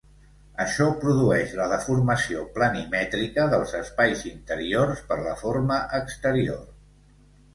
Això 0.63 0.85
produeix 1.01 1.51
la 1.57 1.65
deformació 1.73 2.45
planimètrica 2.55 3.45
dels 3.51 3.75
espais 3.81 4.23
interiors 4.31 5.03
per 5.11 5.17
la 5.27 5.35
forma 5.43 5.77
exterior. 5.99 6.65